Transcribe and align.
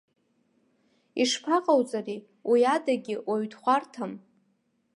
Ишԥаҟауҵари, 1.21 2.19
уи 2.49 2.61
адагьы 2.75 3.15
уаҩ 3.29 3.45
дхәарҭам. 3.51 4.11